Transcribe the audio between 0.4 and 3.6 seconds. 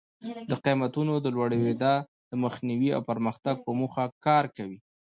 د قیمتونو د لوړېدا د مخنیوي او پرمختګ